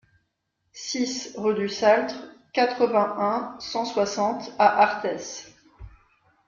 [0.73, 2.15] six rue du Saltre,
[2.53, 5.51] quatre-vingt-un, cent soixante à Arthès